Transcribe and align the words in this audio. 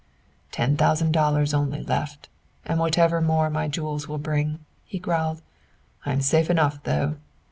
"Ten 0.51 0.77
thousand 0.77 1.11
dollars 1.11 1.53
only 1.53 1.83
left, 1.83 2.27
and 2.65 2.79
whatever 2.79 3.21
more 3.21 3.51
my 3.51 3.67
jewels 3.67 4.07
will 4.07 4.17
bring," 4.17 4.65
he 4.83 4.97
growled. 4.97 5.43
"I 6.07 6.11
am 6.11 6.21
safe 6.21 6.49
enough, 6.49 6.81
though. 6.81 7.17